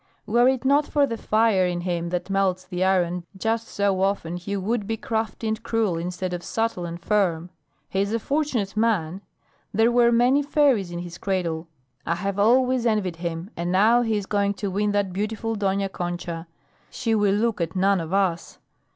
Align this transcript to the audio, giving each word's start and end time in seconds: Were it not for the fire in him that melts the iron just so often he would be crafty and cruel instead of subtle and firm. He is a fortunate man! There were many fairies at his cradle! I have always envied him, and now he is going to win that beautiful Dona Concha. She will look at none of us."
Were 0.25 0.47
it 0.47 0.65
not 0.65 0.87
for 0.87 1.05
the 1.05 1.15
fire 1.15 1.63
in 1.67 1.81
him 1.81 2.09
that 2.09 2.27
melts 2.31 2.65
the 2.65 2.83
iron 2.83 3.23
just 3.37 3.67
so 3.67 4.01
often 4.01 4.35
he 4.35 4.57
would 4.57 4.87
be 4.87 4.97
crafty 4.97 5.47
and 5.47 5.61
cruel 5.61 5.95
instead 5.99 6.33
of 6.33 6.41
subtle 6.41 6.87
and 6.87 6.99
firm. 6.99 7.51
He 7.87 8.01
is 8.01 8.11
a 8.11 8.17
fortunate 8.17 8.75
man! 8.75 9.21
There 9.75 9.91
were 9.91 10.11
many 10.11 10.41
fairies 10.41 10.91
at 10.91 11.01
his 11.01 11.19
cradle! 11.19 11.67
I 12.03 12.15
have 12.15 12.39
always 12.39 12.87
envied 12.87 13.17
him, 13.17 13.51
and 13.55 13.71
now 13.71 14.01
he 14.01 14.17
is 14.17 14.25
going 14.25 14.55
to 14.55 14.71
win 14.71 14.91
that 14.93 15.13
beautiful 15.13 15.53
Dona 15.53 15.87
Concha. 15.87 16.47
She 16.89 17.13
will 17.13 17.35
look 17.35 17.61
at 17.61 17.75
none 17.75 18.01
of 18.01 18.11
us." 18.11 18.57